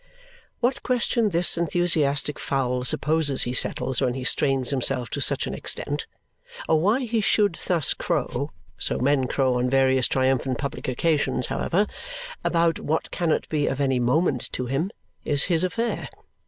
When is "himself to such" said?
4.71-5.45